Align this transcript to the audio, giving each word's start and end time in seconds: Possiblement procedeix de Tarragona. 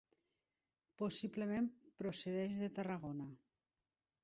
Possiblement 1.01 1.69
procedeix 2.03 2.59
de 2.65 2.73
Tarragona. 2.81 3.31